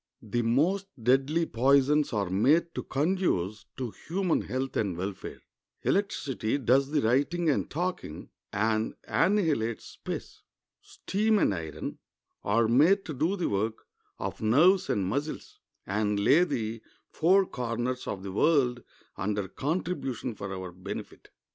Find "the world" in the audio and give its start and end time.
18.23-18.81